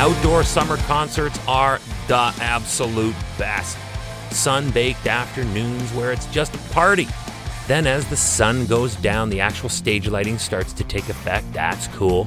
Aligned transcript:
Outdoor 0.00 0.44
summer 0.44 0.78
concerts 0.78 1.38
are 1.46 1.78
the 2.08 2.34
absolute 2.40 3.14
best. 3.36 3.76
Sun 4.30 4.70
baked 4.70 5.06
afternoons 5.06 5.92
where 5.92 6.10
it's 6.10 6.24
just 6.28 6.54
a 6.54 6.72
party. 6.72 7.06
Then, 7.68 7.86
as 7.86 8.08
the 8.08 8.16
sun 8.16 8.64
goes 8.64 8.96
down, 8.96 9.28
the 9.28 9.42
actual 9.42 9.68
stage 9.68 10.08
lighting 10.08 10.38
starts 10.38 10.72
to 10.72 10.84
take 10.84 11.10
effect. 11.10 11.52
That's 11.52 11.86
cool. 11.88 12.26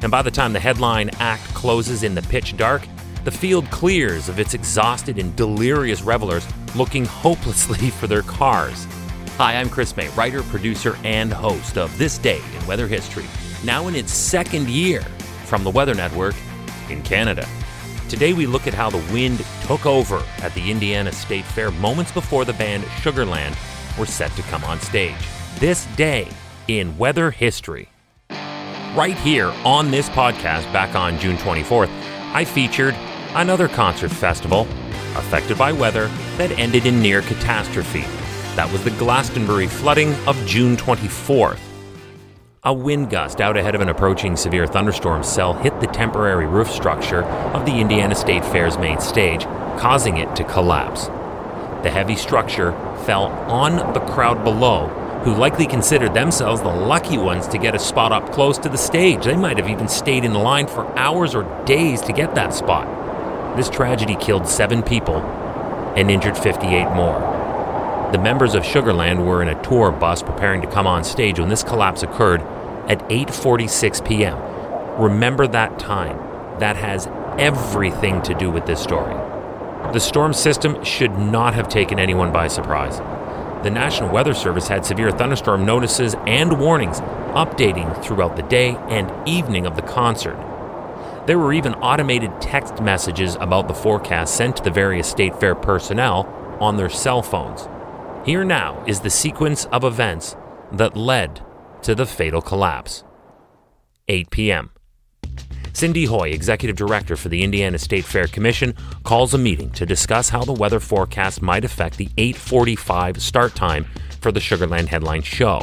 And 0.00 0.12
by 0.12 0.22
the 0.22 0.30
time 0.30 0.52
the 0.52 0.60
headline 0.60 1.10
act 1.18 1.42
closes 1.54 2.04
in 2.04 2.14
the 2.14 2.22
pitch 2.22 2.56
dark, 2.56 2.86
the 3.24 3.32
field 3.32 3.68
clears 3.72 4.28
of 4.28 4.38
its 4.38 4.54
exhausted 4.54 5.18
and 5.18 5.34
delirious 5.34 6.02
revelers 6.02 6.46
looking 6.76 7.04
hopelessly 7.04 7.90
for 7.98 8.06
their 8.06 8.22
cars. 8.22 8.86
Hi, 9.38 9.56
I'm 9.56 9.70
Chris 9.70 9.96
May, 9.96 10.08
writer, 10.10 10.44
producer, 10.44 10.96
and 11.02 11.32
host 11.32 11.78
of 11.78 11.98
This 11.98 12.16
Day 12.16 12.40
in 12.56 12.64
Weather 12.68 12.86
History, 12.86 13.26
now 13.64 13.88
in 13.88 13.96
its 13.96 14.12
second 14.12 14.70
year 14.70 15.00
from 15.46 15.64
the 15.64 15.70
Weather 15.70 15.94
Network 15.96 16.36
in 16.90 17.02
Canada. 17.02 17.46
Today 18.08 18.32
we 18.32 18.46
look 18.46 18.66
at 18.66 18.74
how 18.74 18.88
the 18.88 19.12
wind 19.12 19.44
took 19.62 19.84
over 19.84 20.22
at 20.38 20.54
the 20.54 20.70
Indiana 20.70 21.12
State 21.12 21.44
Fair 21.44 21.70
moments 21.72 22.10
before 22.12 22.44
the 22.44 22.54
band 22.54 22.84
Sugarland 23.02 23.56
were 23.98 24.06
set 24.06 24.30
to 24.32 24.42
come 24.42 24.64
on 24.64 24.80
stage. 24.80 25.14
This 25.58 25.84
day 25.96 26.28
in 26.68 26.96
weather 26.96 27.30
history. 27.30 27.88
Right 28.94 29.16
here 29.18 29.52
on 29.64 29.90
this 29.90 30.08
podcast 30.08 30.72
back 30.72 30.94
on 30.94 31.18
June 31.18 31.36
24th, 31.36 31.90
I 32.32 32.44
featured 32.44 32.94
another 33.34 33.68
concert 33.68 34.10
festival 34.10 34.62
affected 35.16 35.58
by 35.58 35.72
weather 35.72 36.08
that 36.36 36.52
ended 36.52 36.86
in 36.86 37.00
near 37.00 37.22
catastrophe. 37.22 38.04
That 38.56 38.70
was 38.72 38.82
the 38.84 38.90
Glastonbury 38.92 39.66
flooding 39.66 40.14
of 40.26 40.36
June 40.46 40.76
24th. 40.76 41.67
A 42.64 42.72
wind 42.72 43.08
gust 43.08 43.40
out 43.40 43.56
ahead 43.56 43.76
of 43.76 43.80
an 43.80 43.88
approaching 43.88 44.36
severe 44.36 44.66
thunderstorm 44.66 45.22
cell 45.22 45.54
hit 45.54 45.78
the 45.80 45.86
temporary 45.86 46.46
roof 46.46 46.68
structure 46.68 47.22
of 47.22 47.64
the 47.64 47.78
Indiana 47.78 48.16
State 48.16 48.44
Fair's 48.44 48.76
main 48.76 48.98
stage, 48.98 49.44
causing 49.78 50.16
it 50.16 50.34
to 50.34 50.42
collapse. 50.42 51.06
The 51.84 51.90
heavy 51.90 52.16
structure 52.16 52.72
fell 53.04 53.26
on 53.26 53.76
the 53.92 54.00
crowd 54.00 54.42
below, 54.42 54.88
who 55.22 55.36
likely 55.36 55.68
considered 55.68 56.14
themselves 56.14 56.60
the 56.60 56.66
lucky 56.66 57.16
ones 57.16 57.46
to 57.46 57.58
get 57.58 57.76
a 57.76 57.78
spot 57.78 58.10
up 58.10 58.32
close 58.32 58.58
to 58.58 58.68
the 58.68 58.76
stage. 58.76 59.24
They 59.24 59.36
might 59.36 59.58
have 59.58 59.68
even 59.68 59.86
stayed 59.86 60.24
in 60.24 60.34
line 60.34 60.66
for 60.66 60.84
hours 60.98 61.36
or 61.36 61.44
days 61.64 62.00
to 62.02 62.12
get 62.12 62.34
that 62.34 62.54
spot. 62.54 63.56
This 63.56 63.70
tragedy 63.70 64.16
killed 64.16 64.48
seven 64.48 64.82
people 64.82 65.18
and 65.96 66.10
injured 66.10 66.36
58 66.36 66.92
more. 66.92 67.27
The 68.12 68.18
members 68.18 68.54
of 68.54 68.62
Sugarland 68.62 69.26
were 69.26 69.42
in 69.42 69.48
a 69.48 69.62
tour 69.62 69.92
bus 69.92 70.22
preparing 70.22 70.62
to 70.62 70.70
come 70.70 70.86
on 70.86 71.04
stage 71.04 71.38
when 71.38 71.50
this 71.50 71.62
collapse 71.62 72.02
occurred 72.02 72.40
at 72.88 73.06
8:46 73.10 74.02
p.m. 74.06 74.38
Remember 74.98 75.46
that 75.46 75.78
time. 75.78 76.16
That 76.58 76.76
has 76.76 77.06
everything 77.38 78.22
to 78.22 78.32
do 78.32 78.50
with 78.50 78.64
this 78.64 78.80
story. 78.80 79.14
The 79.92 80.00
storm 80.00 80.32
system 80.32 80.82
should 80.82 81.18
not 81.18 81.52
have 81.52 81.68
taken 81.68 81.98
anyone 81.98 82.32
by 82.32 82.48
surprise. 82.48 82.98
The 83.62 83.70
National 83.70 84.10
Weather 84.10 84.32
Service 84.32 84.68
had 84.68 84.86
severe 84.86 85.10
thunderstorm 85.10 85.66
notices 85.66 86.14
and 86.26 86.58
warnings 86.58 87.00
updating 87.34 88.02
throughout 88.02 88.36
the 88.36 88.42
day 88.42 88.76
and 88.88 89.12
evening 89.28 89.66
of 89.66 89.76
the 89.76 89.82
concert. 89.82 90.38
There 91.26 91.38
were 91.38 91.52
even 91.52 91.74
automated 91.74 92.40
text 92.40 92.80
messages 92.80 93.36
about 93.38 93.68
the 93.68 93.74
forecast 93.74 94.34
sent 94.34 94.56
to 94.56 94.62
the 94.62 94.70
various 94.70 95.08
state 95.08 95.38
fair 95.38 95.54
personnel 95.54 96.26
on 96.58 96.78
their 96.78 96.88
cell 96.88 97.20
phones. 97.20 97.68
Here 98.28 98.44
now 98.44 98.84
is 98.86 99.00
the 99.00 99.08
sequence 99.08 99.64
of 99.72 99.84
events 99.84 100.36
that 100.72 100.94
led 100.94 101.42
to 101.80 101.94
the 101.94 102.04
fatal 102.04 102.42
collapse. 102.42 103.02
8 104.06 104.28
p.m. 104.28 104.70
Cindy 105.72 106.04
Hoye, 106.04 106.34
executive 106.34 106.76
director 106.76 107.16
for 107.16 107.30
the 107.30 107.42
Indiana 107.42 107.78
State 107.78 108.04
Fair 108.04 108.26
Commission, 108.26 108.74
calls 109.02 109.32
a 109.32 109.38
meeting 109.38 109.70
to 109.70 109.86
discuss 109.86 110.28
how 110.28 110.44
the 110.44 110.52
weather 110.52 110.78
forecast 110.78 111.40
might 111.40 111.64
affect 111.64 111.96
the 111.96 112.10
8:45 112.18 113.18
start 113.18 113.54
time 113.54 113.86
for 114.20 114.30
the 114.30 114.40
Sugarland 114.40 114.88
headline 114.88 115.22
show. 115.22 115.62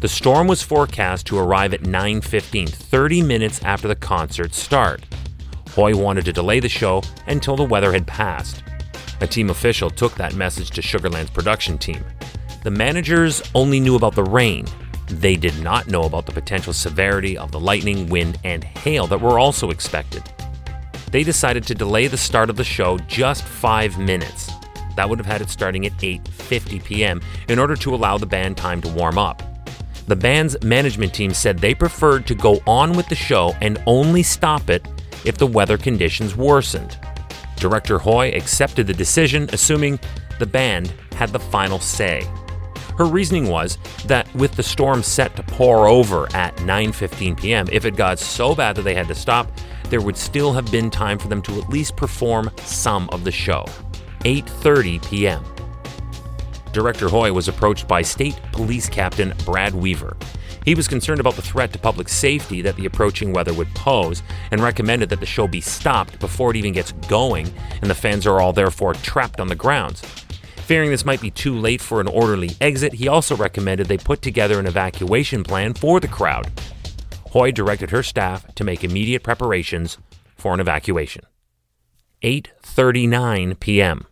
The 0.00 0.08
storm 0.08 0.48
was 0.48 0.62
forecast 0.62 1.24
to 1.28 1.38
arrive 1.38 1.72
at 1.72 1.84
9:15, 1.84 2.68
30 2.68 3.22
minutes 3.22 3.58
after 3.64 3.88
the 3.88 3.96
concert 3.96 4.52
start. 4.52 5.06
Hoye 5.70 5.94
wanted 5.94 6.26
to 6.26 6.34
delay 6.34 6.60
the 6.60 6.68
show 6.68 7.00
until 7.26 7.56
the 7.56 7.64
weather 7.64 7.92
had 7.94 8.06
passed. 8.06 8.64
A 9.20 9.26
team 9.26 9.50
official 9.50 9.90
took 9.90 10.14
that 10.14 10.34
message 10.34 10.70
to 10.70 10.82
Sugarland's 10.82 11.30
production 11.30 11.76
team. 11.76 12.04
The 12.62 12.70
managers 12.70 13.42
only 13.54 13.80
knew 13.80 13.96
about 13.96 14.14
the 14.14 14.24
rain. 14.24 14.66
They 15.08 15.36
did 15.36 15.62
not 15.62 15.88
know 15.88 16.02
about 16.02 16.26
the 16.26 16.32
potential 16.32 16.72
severity 16.72 17.36
of 17.36 17.52
the 17.52 17.60
lightning, 17.60 18.08
wind, 18.08 18.38
and 18.44 18.64
hail 18.64 19.06
that 19.08 19.20
were 19.20 19.38
also 19.38 19.70
expected. 19.70 20.22
They 21.10 21.24
decided 21.24 21.64
to 21.64 21.74
delay 21.74 22.06
the 22.06 22.16
start 22.16 22.48
of 22.50 22.56
the 22.56 22.64
show 22.64 22.96
just 22.98 23.42
5 23.42 23.98
minutes. 23.98 24.50
That 24.96 25.08
would 25.08 25.18
have 25.18 25.26
had 25.26 25.40
it 25.40 25.50
starting 25.50 25.86
at 25.86 25.98
8:50 25.98 26.84
p.m. 26.84 27.20
in 27.48 27.58
order 27.58 27.76
to 27.76 27.94
allow 27.94 28.18
the 28.18 28.26
band 28.26 28.56
time 28.56 28.80
to 28.82 28.88
warm 28.88 29.18
up. 29.18 29.42
The 30.06 30.16
band's 30.16 30.62
management 30.62 31.14
team 31.14 31.32
said 31.34 31.58
they 31.58 31.74
preferred 31.74 32.26
to 32.26 32.34
go 32.34 32.60
on 32.66 32.92
with 32.94 33.08
the 33.08 33.14
show 33.14 33.54
and 33.60 33.82
only 33.86 34.22
stop 34.22 34.70
it 34.70 34.86
if 35.24 35.36
the 35.36 35.46
weather 35.46 35.78
conditions 35.78 36.36
worsened. 36.36 36.98
Director 37.60 37.98
Hoye 37.98 38.34
accepted 38.34 38.86
the 38.86 38.94
decision, 38.94 39.48
assuming 39.52 40.00
the 40.38 40.46
band 40.46 40.92
had 41.12 41.30
the 41.30 41.38
final 41.38 41.78
say. 41.78 42.26
Her 42.98 43.04
reasoning 43.04 43.48
was 43.48 43.78
that 44.06 44.32
with 44.34 44.52
the 44.52 44.62
storm 44.62 45.02
set 45.02 45.36
to 45.36 45.42
pour 45.42 45.86
over 45.86 46.28
at 46.34 46.56
9:15 46.56 47.40
p.m., 47.40 47.68
if 47.70 47.84
it 47.84 47.96
got 47.96 48.18
so 48.18 48.54
bad 48.54 48.76
that 48.76 48.82
they 48.82 48.94
had 48.94 49.08
to 49.08 49.14
stop, 49.14 49.50
there 49.90 50.00
would 50.00 50.16
still 50.16 50.52
have 50.52 50.70
been 50.70 50.90
time 50.90 51.18
for 51.18 51.28
them 51.28 51.42
to 51.42 51.60
at 51.60 51.68
least 51.68 51.96
perform 51.96 52.50
some 52.64 53.08
of 53.10 53.24
the 53.24 53.30
show. 53.30 53.64
8:30 54.20 55.08
p.m. 55.08 55.44
Director 56.72 57.08
Hoye 57.08 57.34
was 57.34 57.48
approached 57.48 57.88
by 57.88 58.02
State 58.02 58.38
Police 58.52 58.88
Captain 58.88 59.34
Brad 59.44 59.74
Weaver. 59.74 60.16
He 60.64 60.74
was 60.74 60.86
concerned 60.86 61.20
about 61.20 61.34
the 61.34 61.42
threat 61.42 61.72
to 61.72 61.78
public 61.78 62.08
safety 62.08 62.62
that 62.62 62.76
the 62.76 62.86
approaching 62.86 63.32
weather 63.32 63.54
would 63.54 63.74
pose 63.74 64.22
and 64.50 64.60
recommended 64.60 65.08
that 65.08 65.20
the 65.20 65.26
show 65.26 65.48
be 65.48 65.60
stopped 65.60 66.18
before 66.20 66.50
it 66.50 66.56
even 66.56 66.72
gets 66.72 66.92
going 67.08 67.52
and 67.80 67.90
the 67.90 67.94
fans 67.94 68.26
are 68.26 68.40
all 68.40 68.52
therefore 68.52 68.94
trapped 68.94 69.40
on 69.40 69.48
the 69.48 69.54
grounds. 69.54 70.02
Fearing 70.66 70.90
this 70.90 71.04
might 71.04 71.20
be 71.20 71.30
too 71.30 71.58
late 71.58 71.80
for 71.80 72.00
an 72.00 72.06
orderly 72.06 72.50
exit, 72.60 72.92
he 72.92 73.08
also 73.08 73.34
recommended 73.34 73.88
they 73.88 73.98
put 73.98 74.22
together 74.22 74.60
an 74.60 74.66
evacuation 74.66 75.42
plan 75.42 75.74
for 75.74 75.98
the 75.98 76.06
crowd. 76.06 76.50
Hoye 77.32 77.52
directed 77.52 77.90
her 77.90 78.02
staff 78.02 78.54
to 78.54 78.64
make 78.64 78.84
immediate 78.84 79.22
preparations 79.22 79.98
for 80.36 80.54
an 80.54 80.60
evacuation. 80.60 81.24
8:39 82.22 83.58
p.m. 83.58 84.06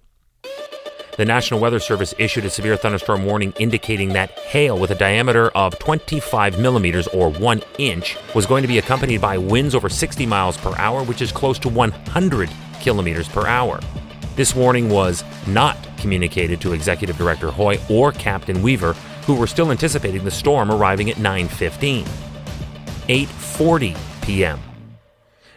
The 1.19 1.25
National 1.25 1.59
Weather 1.59 1.81
Service 1.81 2.15
issued 2.17 2.45
a 2.45 2.51
severe 2.51 2.77
thunderstorm 2.77 3.25
warning 3.25 3.53
indicating 3.59 4.11
that 4.11 4.31
hail 4.39 4.79
with 4.79 4.93
a 4.93 4.95
diameter 4.95 5.49
of 5.49 5.77
25 5.81 6.61
millimeters 6.61 7.09
or 7.09 7.29
1 7.29 7.61
inch 7.79 8.17
was 8.37 8.47
going 8.47 8.63
to 8.63 8.69
be 8.69 8.79
accompanied 8.79 9.21
by 9.21 9.37
winds 9.37 9.75
over 9.75 9.89
60 9.89 10.27
miles 10.27 10.57
per 10.57 10.73
hour, 10.79 11.03
which 11.03 11.21
is 11.21 11.33
close 11.33 11.59
to 11.59 11.69
100 11.69 12.49
kilometers 12.81 13.29
per 13.29 13.49
hour. 13.49 13.81
This 14.37 14.55
warning 14.55 14.91
was 14.91 15.25
not 15.49 15.77
communicated 15.97 16.61
to 16.61 16.73
Executive 16.73 17.19
Director 17.19 17.51
Hoye 17.51 17.81
or 17.91 18.13
Captain 18.13 18.63
Weaver, 18.63 18.93
who 19.27 19.35
were 19.35 19.49
still 19.49 19.73
anticipating 19.73 20.23
the 20.23 20.31
storm 20.31 20.71
arriving 20.71 21.11
at 21.11 21.17
9:15. 21.17 22.07
8:40 23.09 23.97
p.m. 24.23 24.61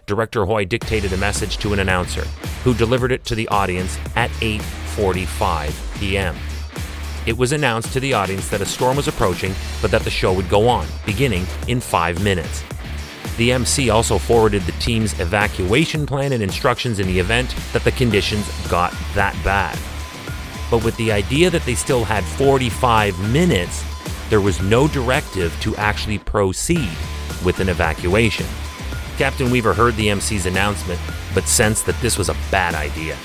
Director 0.08 0.44
Hoye 0.44 0.68
dictated 0.68 1.14
a 1.14 1.18
message 1.18 1.60
to 1.60 1.72
an 1.72 1.78
announcer, 1.78 2.24
who 2.64 2.74
delivered 2.74 3.12
it 3.12 3.26
to 3.26 3.36
the 3.36 3.48
audience 3.50 4.00
at 4.16 4.32
8:45 4.96 6.00
p.m. 6.00 6.36
It 7.26 7.38
was 7.38 7.52
announced 7.52 7.94
to 7.94 8.00
the 8.00 8.14
audience 8.14 8.50
that 8.50 8.62
a 8.62 8.66
storm 8.66 8.98
was 8.98 9.08
approaching, 9.08 9.54
but 9.82 9.92
that 9.92 10.02
the 10.02 10.10
show 10.10 10.34
would 10.34 10.50
go 10.50 10.68
on, 10.68 10.88
beginning 11.06 11.46
in 11.68 11.80
5 11.80 12.24
minutes. 12.24 12.64
The 13.38 13.52
MC 13.52 13.90
also 13.90 14.18
forwarded 14.18 14.64
the 14.64 14.72
team's 14.74 15.20
evacuation 15.20 16.06
plan 16.06 16.34
and 16.34 16.44
instructions 16.44 17.00
in 17.00 17.08
the 17.08 17.20
event 17.20 17.56
that 17.74 17.84
the 17.84 17.92
conditions 17.92 18.50
got 18.68 18.92
that 19.14 19.36
bad. 19.44 19.78
But 20.70 20.84
with 20.84 20.98
the 20.98 21.12
idea 21.12 21.50
that 21.50 21.64
they 21.64 21.76
still 21.76 22.04
had 22.04 22.24
45 22.24 23.20
minutes, 23.32 23.84
there 24.30 24.42
was 24.42 24.62
no 24.62 24.88
directive 24.88 25.58
to 25.62 25.76
actually 25.76 26.18
proceed 26.18 26.90
with 27.46 27.60
an 27.60 27.70
evacuation. 27.70 28.46
Captain 29.18 29.52
Weaver 29.52 29.74
heard 29.74 29.96
the 29.96 30.10
MC's 30.10 30.46
announcement, 30.46 31.00
but 31.36 31.48
sensed 31.48 31.86
that 31.86 32.00
this 32.02 32.18
was 32.18 32.30
a 32.30 32.36
bad 32.50 32.74
idea. 32.74 33.16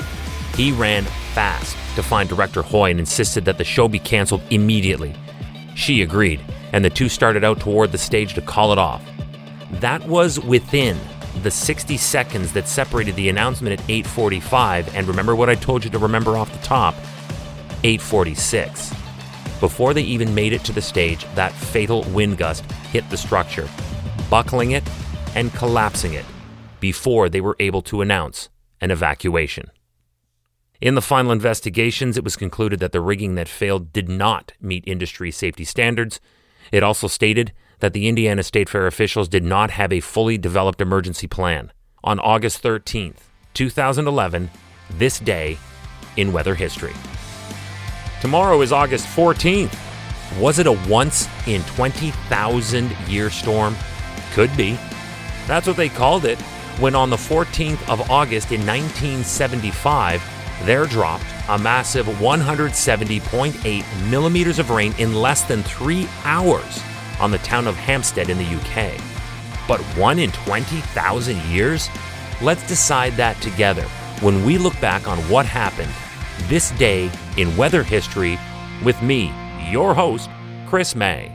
He 0.55 0.73
ran 0.73 1.05
fast 1.37 1.77
to 1.97 2.03
find 2.03 2.31
Director 2.31 2.63
Hoye 2.63 2.91
and 2.91 2.99
insisted 2.99 3.45
that 3.45 3.59
the 3.59 3.65
show 3.65 3.89
be 3.89 3.99
canceled 3.99 4.41
immediately. 4.49 5.15
She 5.75 6.01
agreed, 6.01 6.41
and 6.73 6.83
the 6.83 6.89
two 6.89 7.11
started 7.11 7.45
out 7.45 7.61
toward 7.61 7.93
the 7.93 7.99
stage 7.99 8.33
to 8.35 8.41
call 8.41 8.73
it 8.73 8.79
off. 8.79 9.03
That 9.73 10.09
was 10.09 10.41
within 10.41 10.97
the 11.43 11.51
60 11.51 11.99
seconds 11.99 12.55
that 12.55 12.67
separated 12.67 13.17
the 13.17 13.29
announcement 13.29 13.79
at 13.79 13.87
8:45 13.87 14.89
and 14.95 15.07
remember 15.07 15.37
what 15.37 15.51
I 15.51 15.57
told 15.57 15.85
you 15.85 15.91
to 15.91 15.99
remember 15.99 16.39
off 16.39 16.51
the 16.51 16.67
top, 16.67 16.95
8:46. 17.85 18.95
Before 19.61 19.93
they 19.93 20.05
even 20.15 20.35
made 20.35 20.55
it 20.55 20.65
to 20.65 20.73
the 20.73 20.81
stage, 20.81 21.27
that 21.35 21.53
fatal 21.53 22.03
wind 22.15 22.39
gust 22.39 22.65
hit 22.93 23.05
the 23.11 23.19
structure, 23.19 23.69
buckling 24.31 24.71
it 24.71 24.85
and 25.35 25.53
collapsing 25.53 26.15
it 26.15 26.25
before 26.81 27.29
they 27.29 27.43
were 27.43 27.57
able 27.61 27.83
to 27.83 28.01
announce 28.01 28.49
an 28.81 28.91
evacuation. 28.91 29.71
In 30.81 30.95
the 30.95 31.03
final 31.03 31.33
investigations, 31.33 32.17
it 32.17 32.25
was 32.25 32.37
concluded 32.37 32.81
that 32.81 32.93
the 32.93 33.01
rigging 33.01 33.35
that 33.37 33.49
failed 33.49 33.93
did 33.93 34.09
not 34.09 34.53
meet 34.61 34.85
industry 34.87 35.31
safety 35.31 35.65
standards. 35.65 36.21
It 36.71 36.83
also 36.83 37.07
stated 37.07 37.53
that 37.81 37.93
the 37.93 38.09
Indiana 38.09 38.43
State 38.43 38.69
Fair 38.69 38.87
officials 38.87 39.29
did 39.29 39.45
not 39.45 39.71
have 39.71 39.93
a 39.93 40.01
fully 40.01 40.37
developed 40.39 40.81
emergency 40.81 41.27
plan. 41.27 41.73
On 42.05 42.19
August 42.21 42.63
13th, 42.63 43.19
2011, 43.55 44.51
this 44.91 45.19
day 45.19 45.59
in 46.17 46.33
weather 46.33 46.55
history. 46.55 46.93
Tomorrow 48.21 48.61
is 48.61 48.73
August 48.73 49.07
14th. 49.07 49.77
Was 50.39 50.59
it 50.59 50.67
a 50.67 50.73
once 50.89 51.29
in 51.47 51.63
20,000 51.63 52.91
year 53.09 53.31
storm? 53.31 53.77
Could 54.33 54.55
be. 54.57 54.79
That's 55.47 55.67
what 55.67 55.77
they 55.77 55.89
called 55.89 56.25
it 56.25 56.41
when 56.79 56.95
on 56.95 57.09
the 57.09 57.17
14th 57.17 57.89
of 57.89 58.11
August 58.11 58.53
in 58.53 58.61
1975, 58.61 60.23
there 60.63 60.87
dropped 60.87 61.25
a 61.49 61.59
massive 61.59 62.07
170.8 62.07 64.11
millimeters 64.11 64.59
of 64.59 64.71
rain 64.71 64.95
in 64.99 65.15
less 65.15 65.43
than 65.43 65.63
three 65.63 66.09
hours 66.25 66.83
on 67.21 67.31
the 67.31 67.39
town 67.39 67.67
of 67.67 67.77
Hampstead 67.77 68.31
in 68.31 68.39
the 68.39 68.45
UK. 68.45 68.99
But 69.69 69.81
one 69.97 70.19
in 70.19 70.33
20,000 70.33 71.37
years? 71.45 71.89
Let's 72.41 72.67
decide 72.67 73.15
that 73.15 73.41
together 73.41 73.85
when 74.21 74.45
we 74.45 74.59
look 74.59 74.79
back 74.81 75.09
on 75.09 75.19
what 75.29 75.47
happened 75.47 75.93
this 76.49 76.71
day 76.73 77.11
in 77.37 77.57
weather 77.57 77.83
history 77.83 78.39
with 78.85 79.01
me, 79.03 79.33
your 79.71 79.95
host, 79.95 80.29
Chris 80.67 80.95
May. 80.95 81.33